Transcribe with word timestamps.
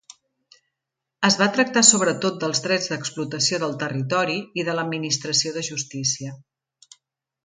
Es 1.27 1.35
va 1.41 1.47
tractar 1.57 1.83
sobretot 1.89 2.39
dels 2.43 2.63
drets 2.67 2.89
d'explotació 2.93 3.59
del 3.65 3.75
territori 3.83 4.39
i 4.63 4.67
de 4.71 4.75
l'administració 4.79 5.53
de 5.59 5.65
justícia. 5.69 6.33